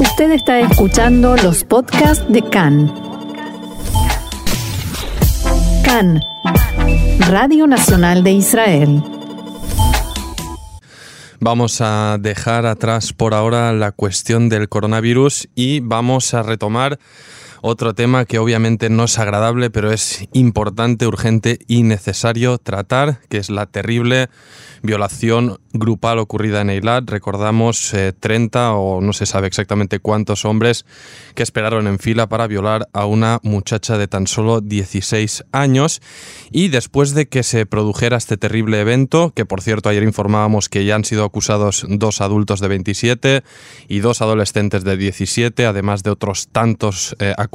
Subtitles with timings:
[0.00, 2.92] Usted está escuchando los podcasts de CAN.
[5.84, 6.20] CAN,
[7.28, 9.02] Radio Nacional de Israel.
[11.40, 16.98] Vamos a dejar atrás por ahora la cuestión del coronavirus y vamos a retomar
[17.62, 23.38] otro tema que obviamente no es agradable, pero es importante, urgente y necesario tratar, que
[23.38, 24.28] es la terrible
[24.82, 27.08] violación grupal ocurrida en Eilat.
[27.08, 30.86] Recordamos 30 eh, o no se sabe exactamente cuántos hombres
[31.34, 36.00] que esperaron en fila para violar a una muchacha de tan solo 16 años.
[36.50, 40.84] Y después de que se produjera este terrible evento, que por cierto ayer informábamos que
[40.84, 43.42] ya han sido acusados dos adultos de 27
[43.88, 47.47] y dos adolescentes de 17, además de otros tantos eh, acusados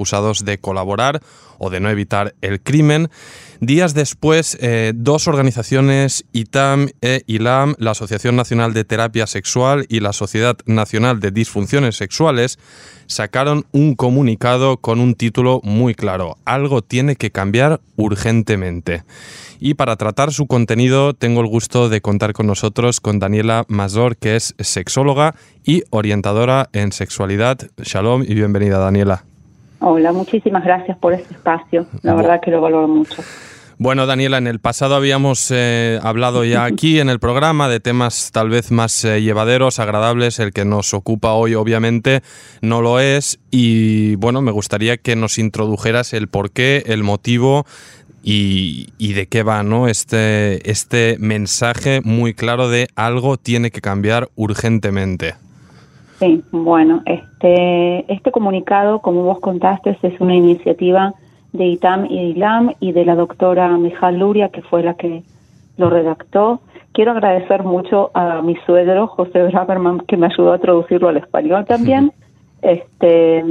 [0.44, 1.22] de colaborar
[1.58, 3.10] o de no evitar el crimen.
[3.60, 10.02] Días después, eh, dos organizaciones, ITAM e ILAM, la Asociación Nacional de Terapia Sexual y
[10.02, 12.60] la Sociedad Nacional de Disfunciones Sexuales,
[13.08, 19.04] sacaron un comunicado con un título muy claro, Algo tiene que cambiar urgentemente.
[19.60, 24.18] Y para tratar su contenido tengo el gusto de contar con nosotros con Daniela Mazor,
[24.18, 27.60] que es sexóloga y orientadora en sexualidad.
[27.78, 29.24] Shalom y bienvenida Daniela.
[29.86, 31.88] Hola, muchísimas gracias por este espacio.
[32.04, 33.22] La verdad que lo valoro mucho.
[33.78, 38.32] Bueno, Daniela, en el pasado habíamos eh, hablado ya aquí en el programa de temas
[38.32, 40.40] tal vez más eh, llevaderos, agradables.
[40.40, 42.22] El que nos ocupa hoy, obviamente,
[42.62, 43.42] no lo es.
[43.52, 47.66] Y bueno, me gustaría que nos introdujeras el porqué, el motivo
[48.24, 49.90] y, de qué va ¿no?
[49.90, 55.36] este, este mensaje muy claro de algo tiene que cambiar urgentemente.
[56.20, 61.14] Sí, bueno, este, este comunicado, como vos contaste, es una iniciativa
[61.54, 65.24] de ITAM y ILAM y de la doctora Mijal Luria, que fue la que
[65.78, 66.62] lo redactó.
[66.92, 71.66] Quiero agradecer mucho a mi suegro, José Braverman, que me ayudó a traducirlo al español
[71.66, 72.12] también.
[72.62, 73.44] Este,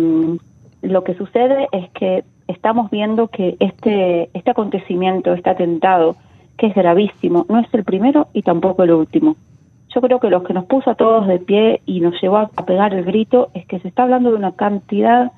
[0.83, 6.17] lo que sucede es que estamos viendo que este, este acontecimiento, este atentado,
[6.57, 9.37] que es gravísimo, no es el primero y tampoco el último.
[9.95, 12.49] Yo creo que lo que nos puso a todos de pie y nos llevó a
[12.67, 15.33] pegar el grito es que se está hablando de una cantidad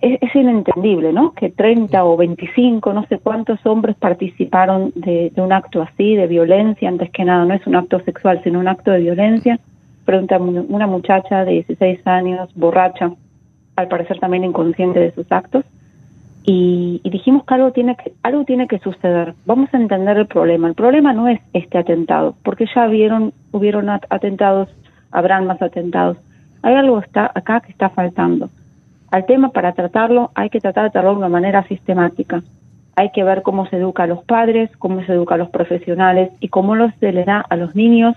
[0.00, 1.32] es, inentendible, ¿no?
[1.32, 6.88] Que 30 o 25, no sé cuántos hombres participaron de, un acto así, de violencia,
[6.88, 9.58] antes que nada, no es un acto sexual, sino un acto de violencia,
[10.04, 13.12] frente una muchacha de 16 años, borracha,
[13.76, 15.64] al parecer también inconsciente de sus actos,
[16.46, 19.34] y, dijimos que algo tiene que algo tiene que suceder.
[19.46, 20.68] Vamos a entender el problema.
[20.68, 24.68] El problema no es este atentado, porque ya vieron hubieron atentados,
[25.10, 26.18] habrán más atentados.
[26.62, 28.50] Hay algo está acá que está faltando
[29.14, 32.42] al tema para tratarlo hay que tratar de tratarlo de una manera sistemática.
[32.96, 36.32] Hay que ver cómo se educa a los padres, cómo se educa a los profesionales
[36.40, 38.16] y cómo se le da a los niños,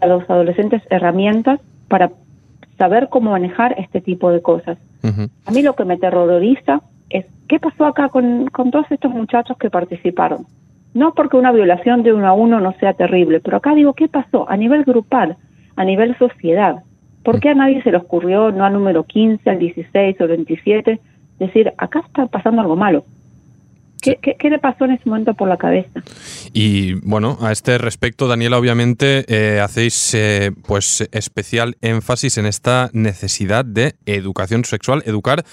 [0.00, 2.10] a los adolescentes herramientas para
[2.76, 4.78] saber cómo manejar este tipo de cosas.
[5.46, 6.80] A mí lo que me terroriza
[7.12, 10.46] es qué pasó acá con, con todos estos muchachos que participaron.
[10.94, 14.08] No porque una violación de uno a uno no sea terrible, pero acá digo, ¿qué
[14.08, 15.36] pasó a nivel grupal,
[15.76, 16.82] a nivel sociedad?
[17.24, 21.00] ¿Por qué a nadie se le ocurrió, no al número 15, al 16 o 27,
[21.38, 23.04] decir, acá está pasando algo malo?
[24.02, 26.02] ¿Qué, le pasó en ese momento por la cabeza?
[26.52, 32.90] Y bueno, a este respecto, Daniela, obviamente eh, hacéis eh, pues especial énfasis en esta
[32.92, 35.44] necesidad de educación sexual, educar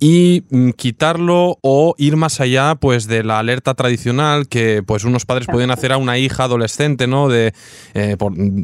[0.00, 5.24] y mm, quitarlo o ir más allá pues de la alerta tradicional que pues unos
[5.24, 7.52] padres pueden hacer a una hija adolescente no de
[7.94, 8.16] eh,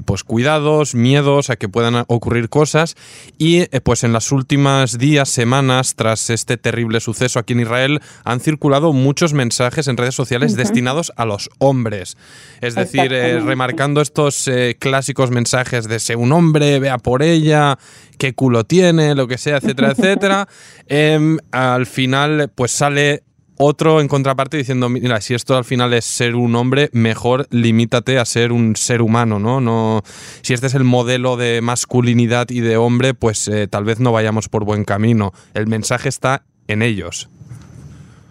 [0.04, 2.94] pues cuidados miedos a que puedan ocurrir cosas.
[3.38, 8.00] Y eh, pues en las últimas días semanas tras este terrible suceso aquí en Israel
[8.24, 12.16] han circulado muchos mensajes en redes sociales destinados a los hombres.
[12.60, 17.78] Es decir eh, remarcando estos clásicos mensajes de ser un hombre vea por ella
[18.18, 20.48] qué culo tiene, lo que sea, etcétera, etcétera.
[20.86, 23.22] Em, al final, pues sale
[23.58, 28.18] otro en contraparte diciendo, mira, si esto al final es ser un hombre, mejor limítate
[28.18, 29.60] a ser un ser humano, ¿no?
[29.60, 34.00] no si este es el modelo de masculinidad y de hombre, pues eh, tal vez
[34.00, 35.32] no vayamos por buen camino.
[35.54, 37.30] El mensaje está en ellos.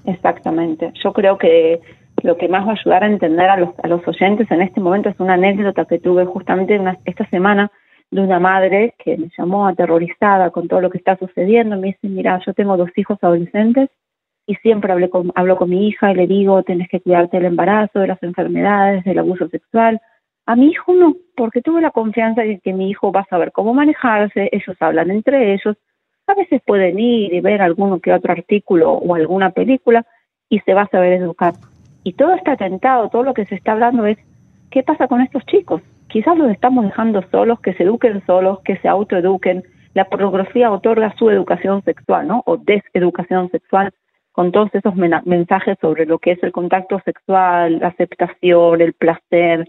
[0.05, 0.91] Exactamente.
[1.03, 1.79] Yo creo que
[2.21, 4.81] lo que más va a ayudar a entender a los, a los oyentes en este
[4.81, 7.71] momento es una anécdota que tuve justamente esta semana
[8.13, 11.77] de una madre que me llamó aterrorizada con todo lo que está sucediendo.
[11.77, 13.89] Me dice, mira, yo tengo dos hijos adolescentes
[14.45, 17.47] y siempre hablé con, hablo con mi hija y le digo, tenés que cuidarte del
[17.47, 19.99] embarazo, de las enfermedades, del abuso sexual.
[20.45, 23.51] A mi hijo no, porque tuve la confianza de que mi hijo va a saber
[23.51, 25.77] cómo manejarse, ellos hablan entre ellos,
[26.27, 30.05] a veces pueden ir y ver alguno que otro artículo o alguna película
[30.49, 31.53] y se va a saber educar.
[32.03, 34.17] Y todo este atentado, todo lo que se está hablando es,
[34.69, 35.81] ¿qué pasa con estos chicos?
[36.13, 39.63] Quizás los estamos dejando solos, que se eduquen solos, que se autoeduquen,
[39.95, 42.43] la pornografía otorga su educación sexual, ¿no?
[42.45, 43.91] O deseducación sexual
[44.31, 49.67] con todos esos mensajes sobre lo que es el contacto sexual, la aceptación, el placer,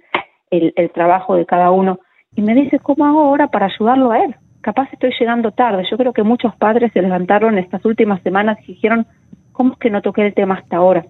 [0.50, 1.98] el, el trabajo de cada uno.
[2.36, 4.36] Y me dice, ¿cómo hago ahora para ayudarlo a él?
[4.60, 5.86] Capaz estoy llegando tarde.
[5.90, 9.06] Yo creo que muchos padres se levantaron estas últimas semanas y dijeron,
[9.52, 11.06] ¿cómo es que no toqué el tema hasta ahora?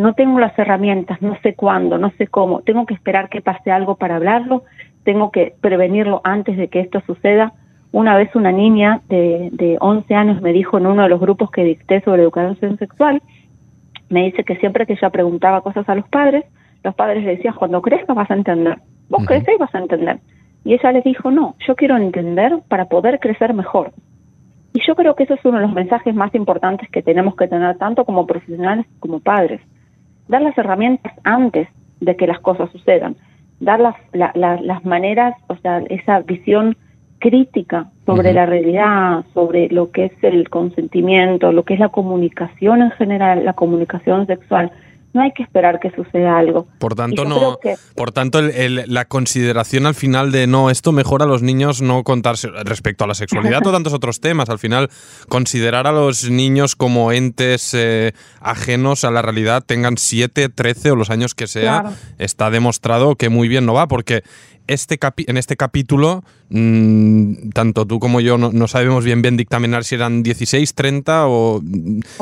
[0.00, 2.62] No tengo las herramientas, no sé cuándo, no sé cómo.
[2.62, 4.64] Tengo que esperar que pase algo para hablarlo,
[5.04, 7.52] tengo que prevenirlo antes de que esto suceda
[7.92, 11.50] una vez una niña de, de 11 años me dijo en uno de los grupos
[11.50, 13.20] que dicté sobre educación sexual,
[14.08, 16.44] me dice que siempre que ella preguntaba cosas a los padres,
[16.84, 20.18] los padres le decían, cuando crezcas vas a entender, vos creces y vas a entender.
[20.64, 23.92] Y ella les dijo, no, yo quiero entender para poder crecer mejor.
[24.72, 27.48] Y yo creo que eso es uno de los mensajes más importantes que tenemos que
[27.48, 29.60] tener tanto como profesionales como padres.
[30.30, 31.68] Dar las herramientas antes
[31.98, 33.16] de que las cosas sucedan.
[33.58, 36.76] Dar las, las maneras, o sea, esa visión
[37.18, 42.80] crítica sobre la realidad, sobre lo que es el consentimiento, lo que es la comunicación
[42.80, 44.70] en general, la comunicación sexual.
[45.12, 46.68] No hay que esperar que suceda algo.
[46.78, 47.58] Por tanto, no.
[47.96, 52.48] por tanto, la consideración al final de no, esto mejora a los niños no contarse
[52.64, 54.50] respecto a la sexualidad o tantos otros temas.
[54.50, 54.88] Al final,
[55.28, 60.96] considerar a los niños como entes eh, ajenos a la realidad, tengan 7, 13 o
[60.96, 64.22] los años que sea, está demostrado que muy bien no va, porque
[64.70, 69.96] este en este capítulo, mm, tanto tú como yo no, sabemos bien bien dictaminar si
[69.96, 71.60] eran 16, 30 o...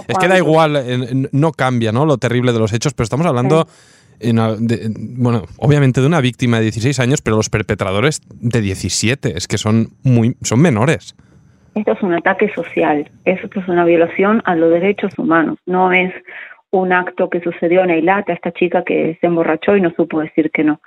[0.08, 2.06] es que da igual, no cambia ¿no?
[2.06, 3.66] lo terrible de los hechos, pero estamos hablando...
[4.20, 9.58] bueno, obviamente de una víctima de 16 años, pero los perpetradores de 17, es que
[9.58, 11.14] son muy son menores.
[11.74, 16.12] Esto es un ataque social, esto es una violación a los derechos humanos, no es
[16.70, 20.50] un acto que sucedió en Eilata, esta chica que se emborrachó y no supo decir
[20.50, 20.80] que no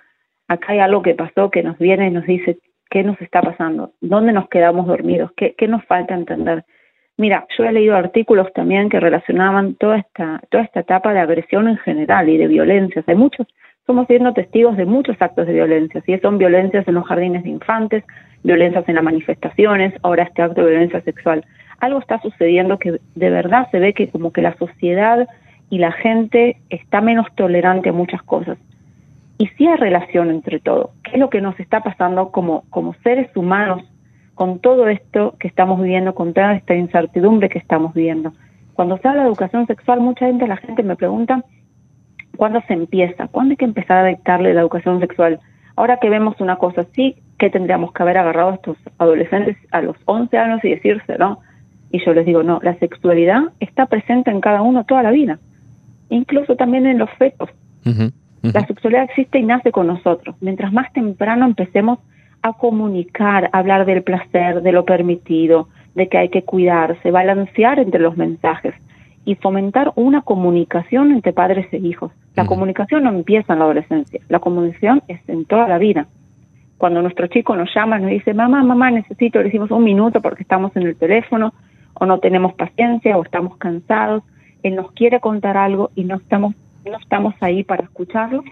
[0.52, 2.58] acá hay algo que pasó que nos viene y nos dice
[2.90, 6.66] qué nos está pasando, dónde nos quedamos dormidos, qué, qué nos falta entender.
[7.18, 11.70] Mira, yo he leído artículos también que relacionaban toda esta, toda esta etapa de agresión
[11.70, 13.06] en general y de violencias.
[13.08, 13.48] Hay muchos,
[13.88, 17.50] somos siendo testigos de muchos actos de violencia, si son violencias en los jardines de
[17.50, 18.04] infantes,
[18.44, 21.46] violencias en las manifestaciones, ahora este acto de violencia sexual.
[21.80, 25.28] Algo está sucediendo que de verdad se ve que como que la sociedad
[25.70, 28.58] y la gente está menos tolerante a muchas cosas
[29.42, 30.92] y sí hay relación entre todo.
[31.04, 33.82] ¿Qué es lo que nos está pasando como, como seres humanos
[34.36, 38.34] con todo esto que estamos viviendo, con toda esta incertidumbre que estamos viviendo?
[38.74, 41.44] Cuando se habla de educación sexual, mucha gente, la gente me pregunta,
[42.38, 43.30] ¿cuándo se empieza?
[43.30, 45.40] ¿Cuándo hay que empezar a dictarle la educación sexual?
[45.76, 49.82] Ahora que vemos una cosa así, ¿qué tendríamos que haber agarrado a estos adolescentes a
[49.82, 51.40] los 11 años y decirse, no?
[51.92, 55.40] Y yo les digo, no, la sexualidad está presente en cada uno toda la vida,
[56.10, 57.50] incluso también en los fetos.
[58.42, 60.36] La sexualidad existe y nace con nosotros.
[60.42, 62.00] Mientras más temprano empecemos
[62.42, 67.80] a comunicar, a hablar del placer, de lo permitido, de que hay que cuidarse, balancear
[67.80, 68.74] entre los mensajes
[69.26, 72.12] y fomentar una comunicación entre padres e hijos.
[72.36, 76.08] La comunicación no empieza en la adolescencia, la comunicación es en toda la vida.
[76.78, 80.42] Cuando nuestro chico nos llama, nos dice, mamá, mamá, necesito, le decimos un minuto porque
[80.42, 81.54] estamos en el teléfono,
[81.94, 84.24] o no tenemos paciencia, o estamos cansados,
[84.64, 86.56] él nos quiere contar algo y no estamos
[86.86, 88.44] no estamos ahí para escucharlo,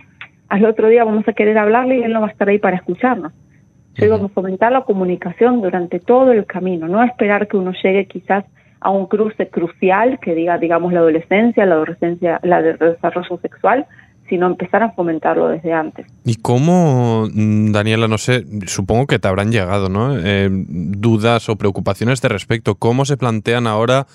[0.50, 2.78] al otro día vamos a querer hablarle y él no va a estar ahí para
[2.78, 3.32] escucharnos.
[3.96, 8.06] Yo digo, a fomentar la comunicación durante todo el camino, no esperar que uno llegue
[8.06, 8.46] quizás
[8.80, 13.86] a un cruce crucial que diga, digamos, la adolescencia, la adolescencia, la de desarrollo sexual,
[14.30, 16.06] sino empezar a fomentarlo desde antes.
[16.24, 20.18] ¿Y cómo, mm, Daniela, no sé, supongo que te habrán llegado, ¿no?
[20.18, 24.06] Eh, dudas o preocupaciones de respecto, ¿cómo se plantean ahora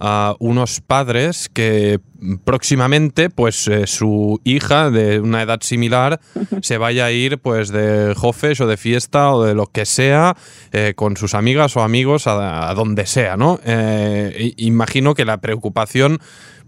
[0.00, 2.00] a unos padres que
[2.44, 6.20] próximamente pues eh, su hija de una edad similar
[6.62, 10.36] se vaya a ir pues de jofes o de fiesta o de lo que sea
[10.72, 13.60] eh, con sus amigas o amigos a, donde sea, ¿no?
[13.64, 16.20] Eh, imagino que la preocupación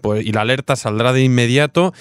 [0.05, 1.95] pues, y la alerta saldrá de inmediato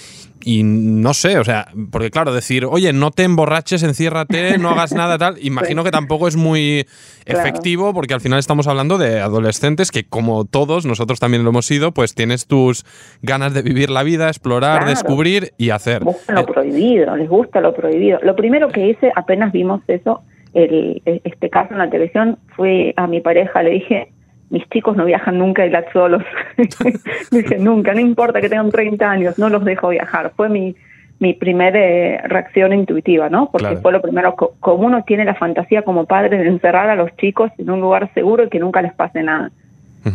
[0.43, 4.91] y no sé, o sea, porque claro, decir, oye, no te emborraches, enciérrate, no hagas
[4.93, 6.86] nada tal, imagino que tampoco es muy
[7.25, 11.65] efectivo porque al final estamos hablando de adolescentes que como todos, nosotros también lo hemos
[11.65, 12.83] sido, pues tienes tus
[13.22, 16.03] ganas de vivir la vida, explorar, descubrir y hacer.
[16.03, 18.19] Lo eh, prohibido, les gusta lo prohibido.
[18.22, 23.07] Lo primero que hice, apenas vimos eso, el, este caso en la televisión, fue a
[23.07, 24.12] mi pareja, le dije,
[24.53, 26.24] mis chicos no viajan nunca y la solos.
[27.31, 30.31] Dije, nunca, no importa que tengan 30 años, no los dejo viajar.
[30.36, 30.75] Fue mi,
[31.17, 33.50] mi primera eh, reacción intuitiva, ¿no?
[33.51, 37.15] Porque fue lo primero, como uno tiene la fantasía como padre de encerrar a los
[37.17, 39.50] chicos en un lugar seguro y que nunca les pase nada.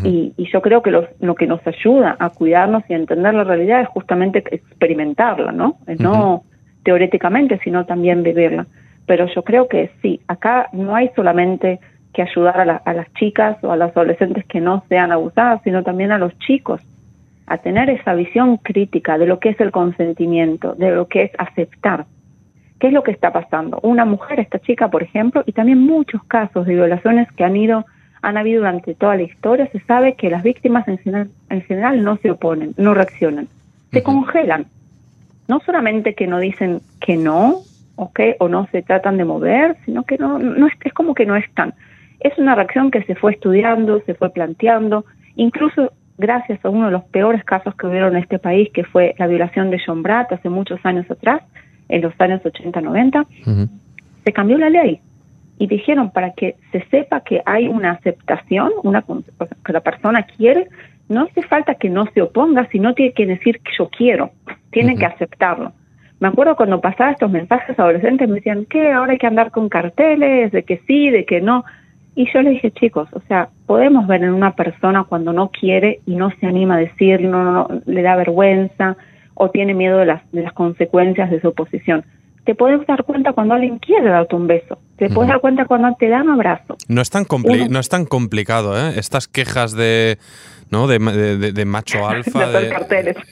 [0.05, 3.43] y, y, yo creo que lo que nos ayuda a cuidarnos y a entender la
[3.43, 5.79] realidad es justamente experimentarla, ¿no?
[5.99, 6.45] No
[6.85, 8.67] teoréticamente, sino también vivirla.
[9.07, 11.81] Pero yo creo que sí, acá no hay solamente
[12.13, 15.83] que ayudar a, a las chicas o a las adolescentes que no sean abusadas, sino
[15.83, 16.81] también a los chicos
[17.49, 21.31] a tener esa visión crítica de lo que es el consentimiento, de lo que es
[21.39, 22.07] aceptar.
[22.79, 23.81] ¿Qué es lo que está pasando?
[23.83, 27.87] Una mujer, esta chica, por ejemplo, y también muchos casos de violaciones que han ido
[28.21, 32.03] han habido durante toda la historia, se sabe que las víctimas en general, en general
[32.03, 33.49] no se oponen, no reaccionan,
[33.93, 34.67] se congelan.
[35.47, 37.61] No solamente que no dicen que no,
[37.97, 41.27] okay, o no se tratan de mover, sino que no, no es, es como que
[41.27, 41.75] no están.
[42.21, 45.05] Es una reacción que se fue estudiando, se fue planteando,
[45.37, 49.15] incluso gracias a uno de los peores casos que hubieron en este país, que fue
[49.19, 51.43] la violación de John Bratt hace muchos años atrás,
[51.89, 53.27] en los años 80-90,
[54.25, 55.01] se cambió la ley
[55.59, 59.05] y dijeron para que se sepa que hay una aceptación, una
[59.65, 60.69] que la persona quiere,
[61.09, 64.31] no hace falta que no se oponga, sino tiene que decir que yo quiero,
[64.71, 65.73] tiene que aceptarlo.
[66.21, 69.69] Me acuerdo cuando pasaba estos mensajes adolescentes me decían que ahora hay que andar con
[69.69, 71.65] carteles de que sí, de que no.
[72.15, 76.01] Y yo le dije, chicos, o sea, podemos ver en una persona cuando no quiere
[76.07, 78.97] y no se anima a decirlo, no, le da vergüenza
[79.35, 82.05] o tiene miedo de las, de las consecuencias de su oposición
[82.49, 84.79] te puedes dar cuenta cuando alguien quiere darte un beso.
[84.97, 86.79] Te puedes dar cuenta cuando te dan un abrazo.
[86.89, 87.27] No es tan,
[87.69, 88.95] no es tan complicado, ¿eh?
[88.97, 90.17] Estas quejas de
[90.71, 90.87] ¿no?
[90.87, 90.99] De,
[91.53, 92.49] de, macho alfa.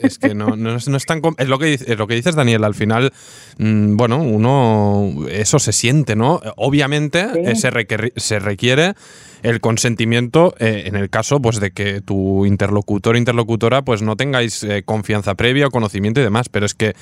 [0.01, 1.23] es que no, no, es, no, es tan.
[1.39, 2.63] Es lo, que, es lo que dices, Daniel.
[2.63, 3.11] Al final,
[3.57, 5.27] mm, bueno, uno.
[5.31, 6.41] Eso se siente, ¿no?
[6.57, 7.71] Obviamente eh, se,
[8.17, 8.93] se requiere
[9.43, 14.17] el consentimiento eh, en el caso pues de que tu interlocutor o interlocutora pues no
[14.17, 16.95] tengáis eh, confianza previa, conocimiento y demás, pero es que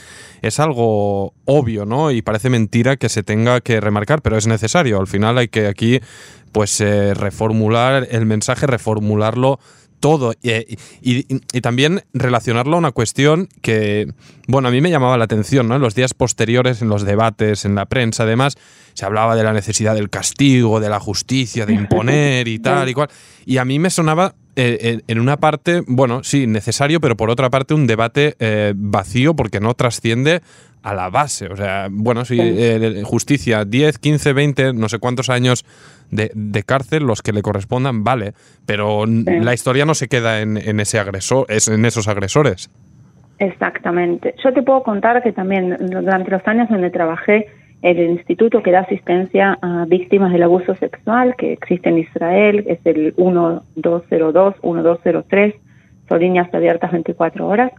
[0.43, 2.04] es algo obvio, ¿no?
[2.11, 5.01] Y parece mentira que se tenga que remarcar, pero es necesario.
[5.01, 6.01] Al final hay que aquí
[6.53, 9.59] pues reformular el mensaje, reformularlo
[10.05, 10.35] todo.
[10.43, 11.25] Y,
[11.63, 14.13] también relacionarlo a una cuestión que,
[14.47, 15.77] bueno, a mí me llamaba la atención, ¿no?
[15.77, 18.59] En los días posteriores, en los debates, en la prensa, además,
[18.93, 22.93] se hablaba de la necesidad del castigo, de la justicia, de imponer y tal y
[22.93, 23.09] cual.
[23.47, 27.49] Y a mí me sonaba eh, en una parte, bueno, sí, necesario, pero por otra
[27.49, 30.43] parte un debate eh, vacío porque no trasciende
[30.85, 31.49] a la base.
[31.49, 35.65] O sea, bueno, sí, eh, justicia, 10, 15, 20, no sé cuántos años
[36.11, 38.35] de, cárcel, los que le correspondan, vale,
[38.67, 42.71] pero la historia no se queda en, ese agresor, es en esos agresores.
[43.39, 44.35] Exactamente.
[44.45, 47.49] Yo te puedo contar que también durante los años donde trabajé
[47.83, 52.79] el instituto que da asistencia a víctimas del abuso sexual, que existe en Israel, es
[52.85, 55.55] el 1202, 1203,
[56.09, 57.73] son líneas abiertas 24 horas.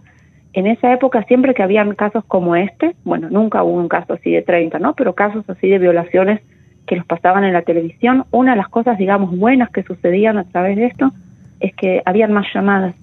[0.56, 4.32] En esa época, siempre que habían casos como este, bueno, nunca hubo un caso así
[4.32, 4.94] de 30, ¿no?
[4.94, 6.40] Pero casos así de violaciones
[6.88, 10.46] que los pasaban en la televisión, una de las cosas, digamos, buenas que sucedían a
[10.46, 11.12] través de esto
[11.60, 12.96] es que habían más llamadas,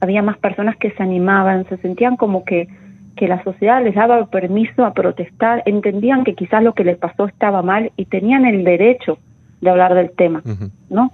[0.00, 2.66] había más personas que se animaban, se sentían como que,
[3.14, 7.26] que la sociedad les daba permiso a protestar, entendían que quizás lo que les pasó
[7.26, 9.18] estaba mal y tenían el derecho
[9.60, 10.42] de hablar del tema,
[10.88, 11.12] ¿no?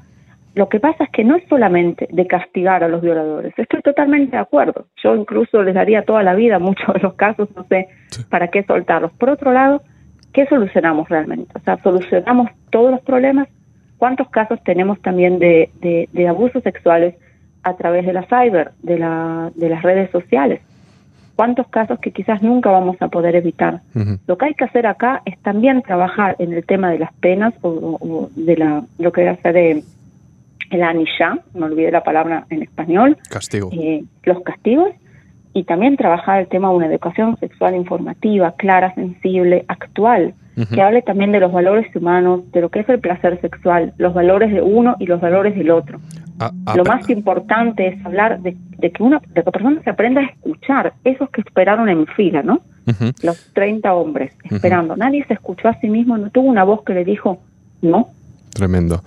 [0.56, 4.36] Lo que pasa es que no es solamente de castigar a los violadores, estoy totalmente
[4.36, 4.86] de acuerdo.
[5.04, 7.88] Yo incluso les daría toda la vida, muchos de los casos, no sé
[8.30, 9.12] para qué soltarlos.
[9.12, 9.82] Por otro lado,
[10.32, 11.52] ¿qué solucionamos realmente?
[11.54, 13.48] O sea, ¿solucionamos todos los problemas?
[13.98, 15.68] ¿Cuántos casos tenemos también de,
[16.10, 17.16] de, abusos sexuales
[17.62, 20.62] a través de la cyber, de, la, de las redes sociales?
[21.34, 23.82] ¿Cuántos casos que quizás nunca vamos a poder evitar?
[24.26, 27.52] Lo que hay que hacer acá es también trabajar en el tema de las penas
[27.60, 29.84] o, de la, lo que hace de
[30.70, 33.16] el anisha, no olvidé la palabra en español.
[33.28, 33.70] Castigo.
[33.72, 34.92] Eh, los castigos
[35.56, 40.34] y también trabajar el tema de una educación sexual informativa, clara, sensible, actual,
[40.72, 44.12] que hable también de los valores humanos, de lo que es el placer sexual, los
[44.12, 45.98] valores de uno y los valores del otro.
[46.38, 50.20] Ah, ah, lo más importante es hablar de, que una de que persona se aprenda
[50.20, 52.60] a escuchar, esos que esperaron en fila, ¿no?
[53.22, 54.94] Los 30 hombres esperando.
[54.94, 57.40] Nadie se escuchó a sí mismo, no tuvo una voz que le dijo
[57.80, 58.10] no.
[58.52, 59.02] Tremendo.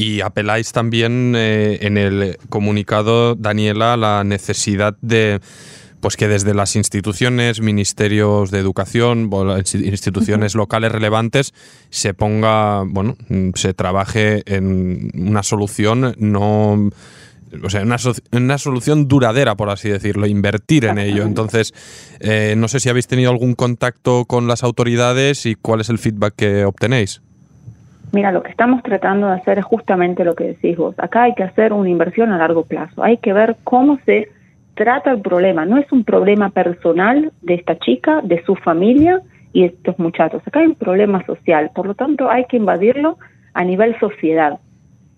[0.00, 5.40] Y apeláis también eh, en el comunicado, Daniela, la necesidad de
[6.00, 9.28] pues que desde las instituciones, ministerios de educación,
[9.74, 11.52] instituciones locales relevantes,
[11.90, 13.14] se ponga, bueno,
[13.54, 16.88] se trabaje en una solución no
[17.62, 17.96] o sea, una,
[18.32, 21.24] una, solución duradera, por así decirlo, invertir en ello.
[21.24, 21.74] Entonces,
[22.20, 25.98] eh, no sé si habéis tenido algún contacto con las autoridades y cuál es el
[25.98, 27.20] feedback que obtenéis.
[28.12, 30.94] Mira, lo que estamos tratando de hacer es justamente lo que decís vos.
[30.98, 33.04] Acá hay que hacer una inversión a largo plazo.
[33.04, 34.28] Hay que ver cómo se
[34.74, 35.64] trata el problema.
[35.64, 39.20] No es un problema personal de esta chica, de su familia
[39.52, 40.42] y de estos muchachos.
[40.44, 41.70] Acá hay un problema social.
[41.74, 43.16] Por lo tanto, hay que invadirlo
[43.54, 44.58] a nivel sociedad.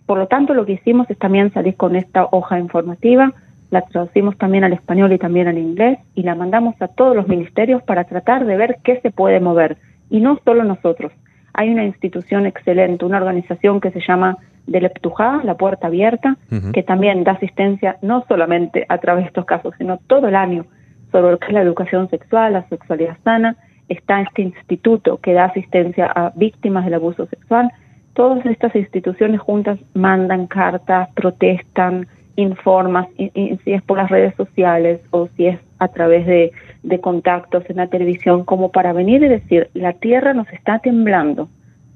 [0.04, 3.32] Por lo tanto, lo que hicimos es también salir con esta hoja informativa,
[3.70, 7.26] la traducimos también al español y también al inglés y la mandamos a todos los
[7.26, 9.78] ministerios para tratar de ver qué se puede mover.
[10.10, 11.12] Y no solo nosotros.
[11.54, 16.36] Hay una institución excelente, una organización que se llama Deleptujá, la puerta abierta,
[16.72, 20.66] que también da asistencia no solamente a través de estos casos, sino todo el año
[21.10, 23.56] sobre lo que es la educación sexual, la sexualidad sana.
[23.88, 27.70] Está este instituto que da asistencia a víctimas del abuso sexual.
[28.14, 32.06] Todas estas instituciones juntas mandan cartas, protestan,
[32.36, 37.00] informan, y, si es por las redes sociales o si es a través de, de
[37.00, 41.48] contactos en la televisión, como para venir y decir, la tierra nos está temblando,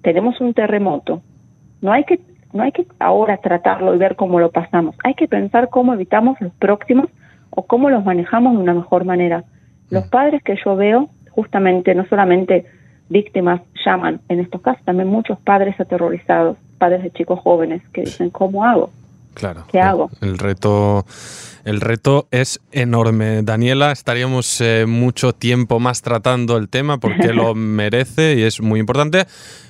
[0.03, 1.23] tenemos un terremoto.
[1.81, 2.21] No hay que
[2.53, 6.41] no hay que ahora tratarlo y ver cómo lo pasamos, hay que pensar cómo evitamos
[6.41, 7.07] los próximos
[7.51, 9.45] o cómo los manejamos de una mejor manera.
[9.91, 10.11] Los mm.
[10.11, 12.67] padres que yo veo, justamente, no solamente
[13.09, 18.31] víctimas llaman en estos casos, también muchos padres aterrorizados, padres de chicos jóvenes que dicen,
[18.31, 18.91] ¿cómo hago?
[19.37, 19.67] Claro.
[19.71, 20.11] ¿Qué hago?
[20.23, 21.05] El reto,
[21.67, 23.43] el reto es enorme.
[23.43, 28.81] Daniela, estaríamos eh, mucho tiempo más tratando el tema porque lo merece y es muy
[28.81, 29.27] importante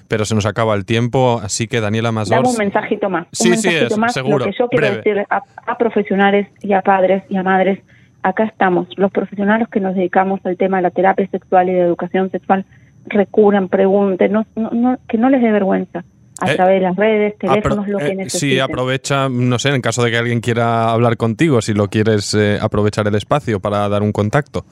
[0.08, 2.36] pero se nos acaba el tiempo, así que Daniela Mazor...
[2.36, 3.26] Dame un mensajito más.
[3.32, 4.12] Sí, un sí, más.
[4.12, 4.46] seguro.
[4.46, 7.80] Lo que yo quiero decir a, profesionales y a padres y a madres,
[8.22, 11.80] acá estamos, los profesionales que nos dedicamos al tema de la terapia sexual y de
[11.80, 12.64] educación sexual,
[13.06, 16.04] recurran, pregunten, no, no, que no les dé vergüenza
[16.40, 18.50] a eh, través de las redes, teléfonos, lo que eh, necesiten.
[18.50, 22.34] Sí, aprovecha, no sé, en caso de que alguien quiera hablar contigo, si lo quieres
[22.34, 24.66] eh, aprovechar el espacio para dar un contacto.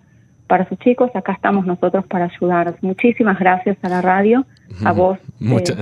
[0.47, 2.75] para sus chicos, acá estamos nosotros para ayudar.
[2.81, 4.45] Muchísimas gracias a la radio,
[4.83, 5.17] a vos.
[5.19, 5.77] Eh, muchas,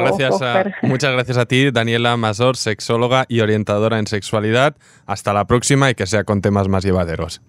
[0.00, 4.76] gracias a, muchas gracias a ti, Daniela Masor, sexóloga y orientadora en sexualidad.
[5.06, 7.40] Hasta la próxima y que sea con temas más llevaderos.